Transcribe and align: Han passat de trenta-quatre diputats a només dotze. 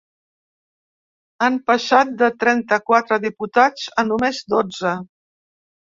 Han 1.47 1.59
passat 1.67 2.17
de 2.23 2.31
trenta-quatre 2.47 3.21
diputats 3.29 3.89
a 4.05 4.09
només 4.13 4.45
dotze. 4.59 5.01